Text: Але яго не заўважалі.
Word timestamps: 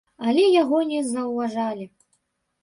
Але 0.29 0.45
яго 0.61 0.79
не 0.93 1.01
заўважалі. 1.09 1.85